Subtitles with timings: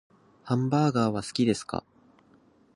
[0.45, 1.83] ハンバーガーは好きですか？